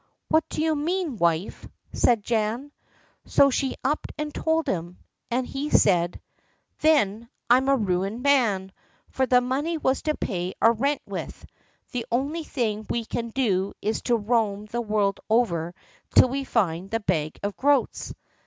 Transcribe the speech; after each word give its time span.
"What 0.29 0.49
do 0.49 0.63
you 0.63 0.75
mean, 0.75 1.17
wife?" 1.17 1.67
said 1.93 2.23
Jan. 2.23 2.71
So 3.27 3.51
she 3.51 3.75
up 3.83 4.07
and 4.17 4.33
told 4.33 4.65
him, 4.65 4.97
and 5.29 5.45
he 5.45 5.69
said: 5.69 6.19
"Then 6.79 7.29
I'm 7.51 7.69
a 7.69 7.75
ruined 7.77 8.23
man, 8.23 8.71
for 9.11 9.27
that 9.27 9.43
money 9.43 9.77
was 9.77 10.01
to 10.01 10.17
pay 10.17 10.55
our 10.59 10.73
rent 10.73 11.03
with. 11.05 11.45
The 11.91 12.07
only 12.11 12.43
thing 12.43 12.87
we 12.89 13.05
can 13.05 13.29
do 13.29 13.73
is 13.79 14.01
to 14.05 14.17
roam 14.17 14.65
the 14.65 14.81
world 14.81 15.19
over 15.29 15.75
till 16.15 16.29
we 16.29 16.45
find 16.45 16.89
the 16.89 16.99
bag 17.01 17.37
of 17.43 17.55
groats." 17.55 18.11